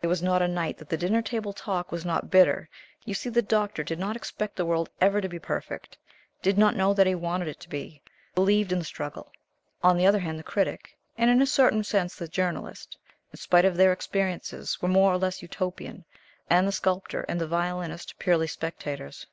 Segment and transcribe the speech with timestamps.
[0.00, 2.70] There was not a night that the dinner table talk was not bitter.
[3.04, 5.98] You see the Doctor did not expect the world ever to be perfect
[6.40, 8.00] did not know that he wanted it to be
[8.34, 9.30] believed in the struggle.
[9.82, 12.96] On the other hand the Critic, and in a certain sense the Journalist,
[13.30, 16.06] in spite of their experiences, were more or less Utopian,
[16.48, 19.26] and the Sculptor and the Violinist purely spectators.